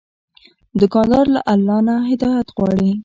[0.81, 2.91] دوکاندار له الله نه هدایت غواړي.